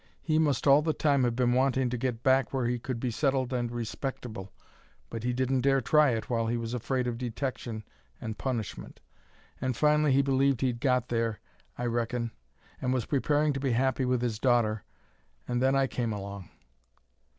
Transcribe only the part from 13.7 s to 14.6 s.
happy with his